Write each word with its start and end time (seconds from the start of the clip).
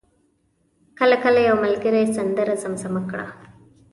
کله 0.99 1.15
کله 1.23 1.39
یو 1.47 1.55
ملګری 1.65 2.03
سندره 2.15 2.55
زمزمه 2.63 3.01
کړه. 3.11 3.27